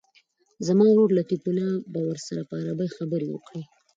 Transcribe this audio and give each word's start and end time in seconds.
زما 0.67 0.85
ورور 0.89 1.09
لطیف 1.17 1.41
الله 1.49 1.71
به 1.93 1.99
ورسره 2.09 2.41
په 2.49 2.53
عربي 2.61 2.87
خبرې 2.97 3.27
وکړي. 3.29 3.63